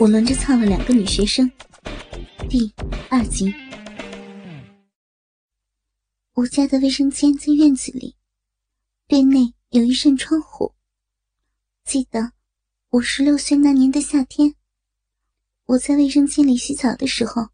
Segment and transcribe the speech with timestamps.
[0.00, 1.52] 我轮着操了两个女学生，
[2.48, 2.72] 第
[3.10, 3.54] 二集。
[6.32, 8.16] 我家的卫生间在院子里，
[9.06, 10.72] 对内有一扇窗户。
[11.84, 12.32] 记得
[12.88, 14.54] 我十六岁那年的夏天，
[15.66, 17.46] 我在卫生间里洗澡的时候，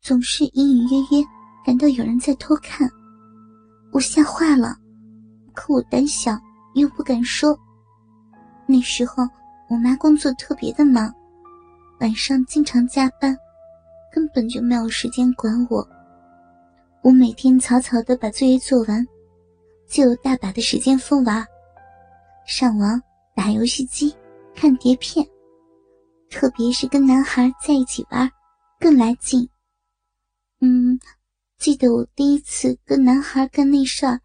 [0.00, 1.24] 总是隐隐约约
[1.64, 2.90] 感到有人在偷看，
[3.92, 4.76] 我吓坏了。
[5.54, 6.36] 可我胆小
[6.74, 7.56] 又不敢说。
[8.66, 9.22] 那时候
[9.68, 11.14] 我妈工作特别的忙。
[12.02, 13.38] 晚上经常加班，
[14.10, 15.88] 根本就没有时间管我。
[17.00, 19.06] 我每天草草的把作业做完，
[19.88, 21.46] 就有大把的时间疯玩，
[22.44, 23.00] 上网、
[23.36, 24.12] 打游戏机、
[24.52, 25.24] 看碟片，
[26.28, 28.28] 特别是跟男孩在一起玩，
[28.80, 29.48] 更来劲。
[30.60, 30.98] 嗯，
[31.56, 34.20] 记得我第一次跟男孩干那事儿，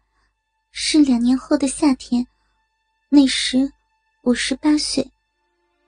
[0.72, 2.26] 是两年后的夏天，
[3.08, 3.70] 那时
[4.24, 5.08] 我十八岁，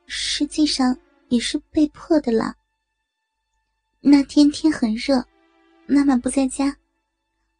[0.06, 0.96] 实际上。
[1.30, 2.54] 也是被迫的了。
[4.00, 5.24] 那天天很热，
[5.86, 6.76] 妈妈不在家，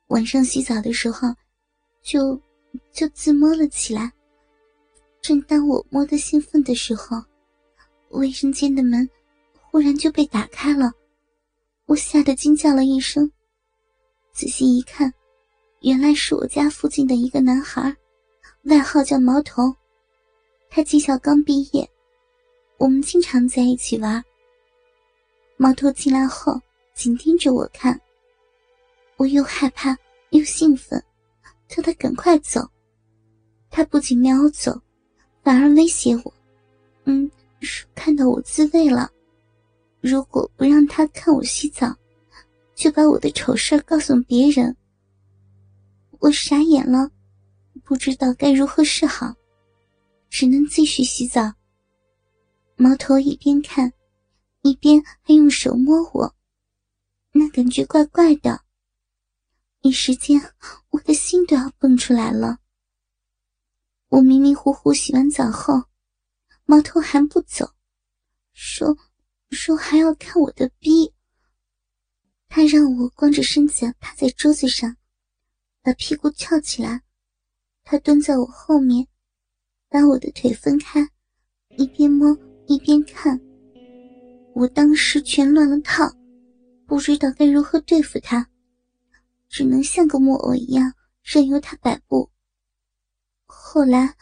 [0.09, 1.35] 晚上洗澡的时候，
[2.03, 2.41] 就
[2.93, 4.13] 就自摸了起来。
[5.23, 7.23] 正当我摸得兴奋的时候，
[8.09, 9.09] 卫生间的门
[9.61, 10.93] 忽然就被打开了，
[11.87, 13.31] 我吓得惊叫了一声。
[14.33, 15.13] 仔细一看，
[15.81, 17.95] 原来是我家附近的一个男孩，
[18.63, 19.75] 外号叫毛头，
[20.71, 21.90] 他技校刚毕业。
[22.81, 24.25] 我们经常在一起玩。
[25.59, 26.59] 猫头进来后，
[26.95, 28.01] 紧盯着我看，
[29.19, 29.95] 我又害怕
[30.31, 30.99] 又兴奋，
[31.69, 32.67] 叫他赶快走。
[33.69, 34.81] 他不仅没有走，
[35.43, 36.35] 反而威胁我
[37.05, 39.11] ：“嗯，说看到我自慰了，
[40.01, 41.95] 如果不让他看我洗澡，
[42.75, 44.75] 就把我的丑事告诉别人。”
[46.19, 47.11] 我傻眼了，
[47.85, 49.35] 不知道该如何是好，
[50.31, 51.53] 只能继续洗澡。
[52.83, 53.93] 毛头一边看，
[54.63, 56.35] 一边还用手摸我，
[57.33, 58.65] 那感觉怪怪的。
[59.83, 60.41] 一时间，
[60.89, 62.59] 我的心都要蹦出来了。
[64.09, 65.75] 我迷迷糊糊洗完澡后，
[66.65, 67.71] 毛头还不走，
[68.55, 68.97] 说
[69.51, 71.13] 说还要看我的逼。
[72.49, 74.97] 他让我光着身子趴在桌子上，
[75.83, 77.03] 把屁股翘起来。
[77.85, 79.07] 他蹲在我后面，
[79.91, 81.11] 把我的腿分开，
[81.77, 82.35] 一边摸。
[82.71, 83.41] 一边看，
[84.55, 86.09] 我当时全乱了套，
[86.87, 88.49] 不知道该如何对付他，
[89.49, 92.31] 只能像个木偶一样任由他摆布。
[93.45, 94.15] 后来，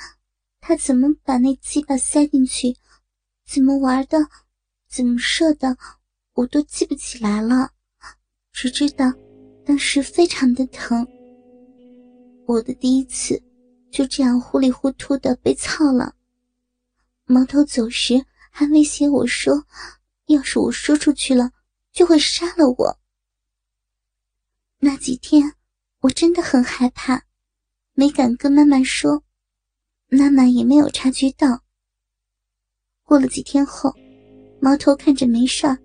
[0.60, 2.75] 他怎么把那鸡巴塞进去，
[3.47, 4.16] 怎么玩的，
[4.88, 5.76] 怎么射的，
[6.32, 7.72] 我都记不起来了，
[8.50, 9.12] 只知道
[9.66, 11.06] 当时非常的疼。
[12.47, 13.42] 我的第一次
[13.91, 16.14] 就这样糊里糊涂的被操了。
[17.26, 18.25] 毛头走时。
[18.58, 19.64] 还威胁我说
[20.26, 21.52] ：“要是我说出去了，
[21.92, 22.98] 就会杀了我。”
[24.82, 25.54] 那几天
[26.00, 27.22] 我真的很害怕，
[27.92, 29.22] 没敢跟妈妈说，
[30.08, 31.62] 妈妈也没有察觉到。
[33.04, 33.94] 过了几天后，
[34.60, 35.78] 毛头看着没事儿，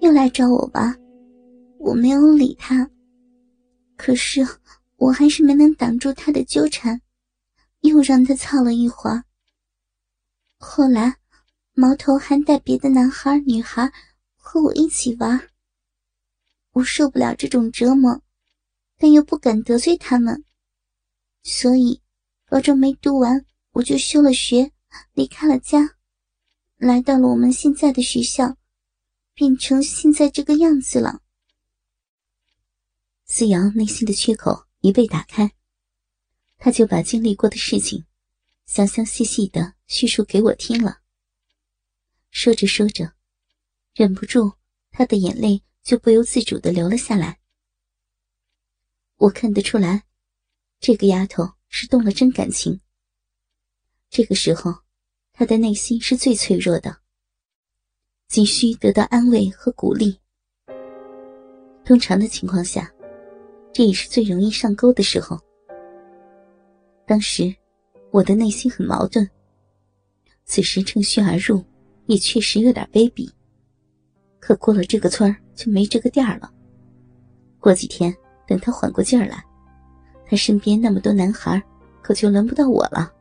[0.00, 1.00] 又来找我玩，
[1.78, 2.90] 我没有理他，
[3.96, 4.44] 可是
[4.96, 7.00] 我还是没能挡住他的纠缠，
[7.82, 9.22] 又让他操了一会儿。
[10.58, 11.16] 后来。
[11.78, 13.92] 毛头还带别的男孩、女孩
[14.34, 15.50] 和我一起玩，
[16.72, 18.22] 我受不了这种折磨，
[18.96, 20.42] 但又不敢得罪他们，
[21.42, 22.00] 所以
[22.46, 24.72] 高中没读完，我就休了学，
[25.12, 25.96] 离开了家，
[26.78, 28.56] 来到了我们现在的学校，
[29.34, 31.20] 变成现在这个样子了。
[33.26, 35.52] 思瑶内心的缺口一被打开，
[36.56, 38.06] 他就把经历过的事情，
[38.64, 41.02] 详详细细的叙述给我听了。
[42.38, 43.10] 说着说着，
[43.94, 44.52] 忍不住，
[44.90, 47.38] 他的眼泪就不由自主的流了下来。
[49.16, 50.04] 我看得出来，
[50.78, 52.78] 这个丫头是动了真感情。
[54.10, 54.70] 这个时候，
[55.32, 56.98] 她的内心是最脆弱的，
[58.28, 60.20] 急需得到安慰和鼓励。
[61.86, 62.92] 通常的情况下，
[63.72, 65.40] 这也是最容易上钩的时候。
[67.06, 67.56] 当时，
[68.10, 69.26] 我的内心很矛盾，
[70.44, 71.64] 此时趁虚而入。
[72.06, 73.28] 也确实有点卑鄙，
[74.40, 76.50] 可过了这个村就没这个店了。
[77.58, 78.14] 过几天
[78.46, 79.44] 等他缓过劲儿来，
[80.24, 81.62] 他身边那么多男孩，
[82.00, 83.12] 可就轮不到我了。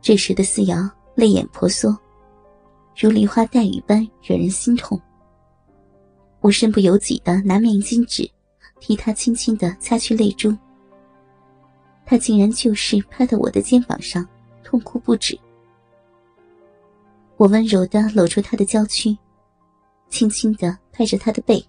[0.00, 1.96] 这时的思瑶泪眼婆娑，
[2.96, 5.00] 如梨花带雨般惹人心痛。
[6.40, 8.28] 我身不由己的拿面巾纸
[8.80, 10.56] 替他轻轻的擦去泪珠，
[12.06, 14.26] 他竟然就是趴在我的肩膀上
[14.64, 15.38] 痛哭不止。
[17.38, 19.16] 我温柔的搂住他的娇躯，
[20.10, 21.64] 轻轻的拍着他的背，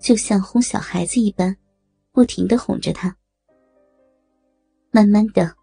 [0.00, 1.54] 就像哄小孩子一般，
[2.12, 3.14] 不停的哄着他。
[4.90, 5.54] 慢慢的，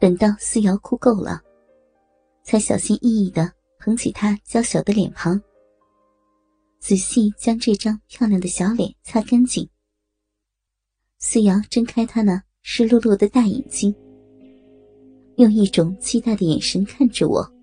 [0.00, 1.40] 等到思瑶哭够了，
[2.42, 5.40] 才小心翼翼的捧起她娇小的脸庞，
[6.80, 9.68] 仔细将这张漂亮的小脸擦干净。
[11.20, 13.94] 思瑶睁开她那湿漉漉的大眼睛，
[15.36, 17.53] 用一种期待的眼神看着我。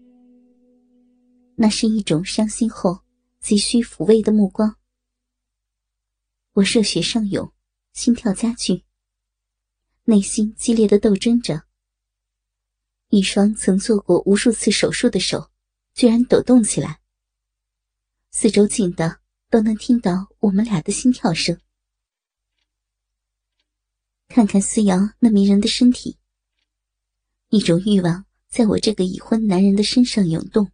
[1.61, 3.01] 那是一种伤心后
[3.39, 4.77] 急需抚慰的目光。
[6.53, 7.53] 我热血上涌，
[7.93, 8.83] 心跳加剧，
[10.05, 11.61] 内心激烈的斗争着。
[13.09, 15.51] 一双曾做过无数次手术的手，
[15.93, 16.99] 居然抖动起来。
[18.31, 19.19] 四周近的
[19.51, 21.55] 都能听到我们俩的心跳声。
[24.27, 26.17] 看看思瑶那迷人的身体，
[27.49, 30.71] 一种欲望在我这个已婚男人的身上涌动。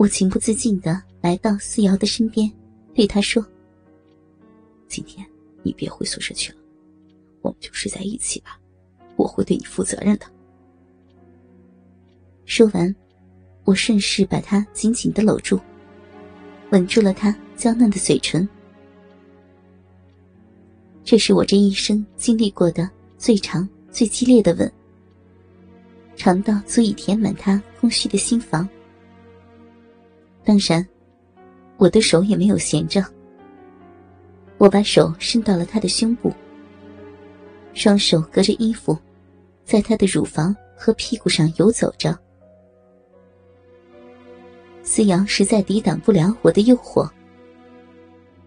[0.00, 2.50] 我情不自禁的来到思瑶的身边，
[2.94, 3.46] 对她说
[4.88, 5.26] ：“今天
[5.62, 6.58] 你别回宿舍去了，
[7.42, 8.58] 我们就睡在一起吧，
[9.16, 10.24] 我会对你负责任的。”
[12.46, 12.96] 说完，
[13.64, 15.60] 我顺势把她紧紧的搂住，
[16.70, 18.48] 吻住了她娇嫩的嘴唇。
[21.04, 22.88] 这是我这一生经历过的
[23.18, 24.72] 最长、最激烈的吻，
[26.16, 28.66] 长到足以填满她空虚的心房。
[30.44, 30.86] 当然，
[31.76, 33.04] 我的手也没有闲着。
[34.58, 36.32] 我把手伸到了他的胸部，
[37.72, 38.98] 双手隔着衣服，
[39.64, 42.18] 在他的乳房和屁股上游走着。
[44.82, 47.08] 思瑶实在抵挡不了我的诱惑。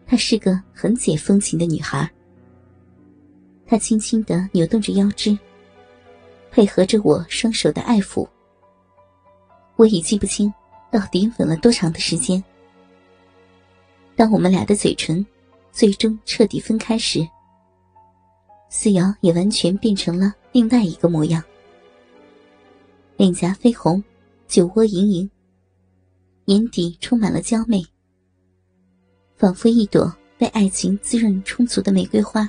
[0.05, 2.11] 她是个很解风情的女孩。
[3.65, 5.37] 她轻轻的扭动着腰肢，
[6.51, 8.27] 配合着我双手的爱抚。
[9.77, 10.53] 我已记不清。
[10.93, 12.41] 到底吻了多长的时间？
[14.15, 15.25] 当我们俩的嘴唇
[15.71, 17.27] 最终彻底分开时，
[18.69, 21.43] 思瑶也完全变成了另外一个模样，
[23.17, 24.03] 脸颊绯红，
[24.47, 25.27] 酒窝盈盈，
[26.45, 27.83] 眼底充满了娇媚，
[29.35, 32.47] 仿佛一朵被爱情滋润充足的玫瑰花。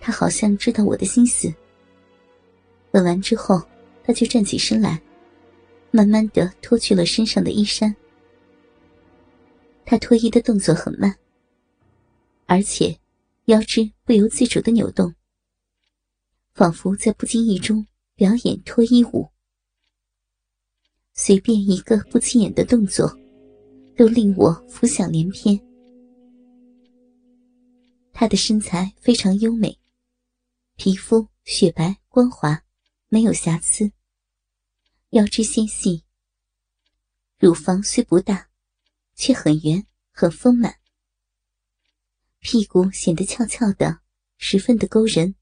[0.00, 1.52] 他好像知道我的心思。
[2.90, 3.62] 吻完之后，
[4.02, 5.00] 他就站起身来。
[5.90, 7.94] 慢慢的脱去了身上的衣衫，
[9.84, 11.16] 他脱衣的动作很慢，
[12.46, 12.96] 而且
[13.46, 15.12] 腰肢不由自主的扭动，
[16.54, 19.28] 仿佛在不经意中表演脱衣舞。
[21.12, 23.18] 随便一个不起眼的动作，
[23.96, 25.60] 都令我浮想联翩。
[28.12, 29.76] 他的身材非常优美，
[30.76, 32.62] 皮肤雪白光滑，
[33.08, 33.90] 没有瑕疵。
[35.10, 36.04] 腰肢纤细，
[37.36, 38.48] 乳房虽不大，
[39.16, 40.76] 却很圆很丰满。
[42.38, 44.02] 屁股显得翘翘的，
[44.38, 45.34] 十分的勾人。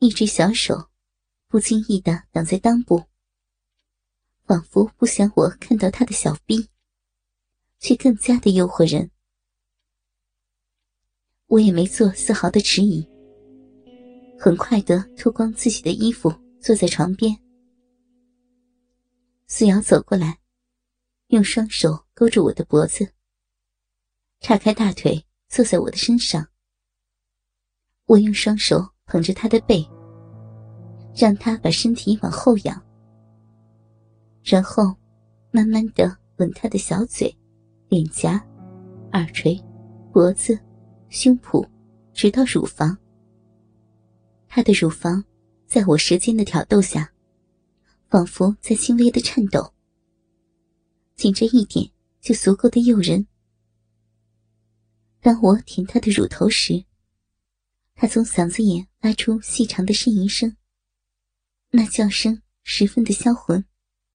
[0.00, 0.90] 一只小手
[1.46, 3.04] 不经意的挡在裆部，
[4.46, 6.68] 仿佛不想我看到他的小臂，
[7.78, 9.12] 却更加的诱惑人。
[11.46, 13.06] 我也没做丝毫的迟疑，
[14.40, 17.41] 很快的脱光自己的衣服，坐在床边。
[19.54, 20.38] 思瑶走过来，
[21.26, 23.12] 用双手勾住我的脖子，
[24.40, 26.48] 岔开大腿坐在我的身上。
[28.06, 29.86] 我用双手捧着他的背，
[31.14, 32.82] 让他把身体往后仰，
[34.42, 34.84] 然后
[35.50, 37.30] 慢慢的吻他的小嘴、
[37.90, 38.42] 脸颊、
[39.12, 39.62] 耳垂、
[40.14, 40.58] 脖子、
[41.10, 41.62] 胸脯，
[42.14, 42.96] 直到乳房。
[44.48, 45.22] 他的乳房
[45.66, 47.11] 在我舌尖的挑逗下。
[48.12, 49.72] 仿佛在轻微的颤抖，
[51.16, 51.90] 仅这一点
[52.20, 53.26] 就足够的诱人。
[55.22, 56.84] 当我舔他的乳头时，
[57.94, 60.54] 他从嗓子眼发出细长的呻吟声，
[61.70, 63.64] 那叫声十分的销魂。